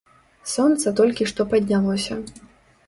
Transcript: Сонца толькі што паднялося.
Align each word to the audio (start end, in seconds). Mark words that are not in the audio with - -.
Сонца 0.53 0.93
толькі 1.01 1.29
што 1.33 1.41
паднялося. 1.53 2.21